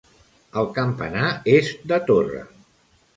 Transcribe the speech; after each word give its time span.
El 0.61 0.69
campanar 0.77 1.27
és 1.57 1.69
de 1.93 1.99
torre. 2.09 2.41